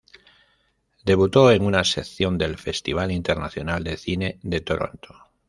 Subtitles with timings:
[1.05, 5.13] Debutó en una sección del Festival Internacional de Cine de Toronto.